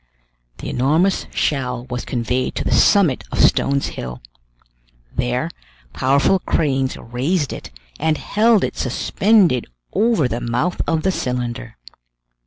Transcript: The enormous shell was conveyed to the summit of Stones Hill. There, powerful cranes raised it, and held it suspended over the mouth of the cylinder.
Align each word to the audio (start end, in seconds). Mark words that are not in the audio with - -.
The 0.57 0.67
enormous 0.67 1.27
shell 1.31 1.85
was 1.91 2.05
conveyed 2.05 2.55
to 2.55 2.63
the 2.63 2.71
summit 2.73 3.23
of 3.31 3.37
Stones 3.39 3.85
Hill. 3.89 4.19
There, 5.15 5.51
powerful 5.93 6.39
cranes 6.39 6.97
raised 6.97 7.53
it, 7.53 7.69
and 7.99 8.17
held 8.17 8.63
it 8.63 8.75
suspended 8.75 9.67
over 9.93 10.27
the 10.27 10.41
mouth 10.41 10.81
of 10.87 11.03
the 11.03 11.11
cylinder. 11.11 11.77